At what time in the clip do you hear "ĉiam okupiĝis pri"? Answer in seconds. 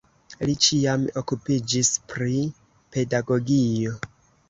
0.67-2.41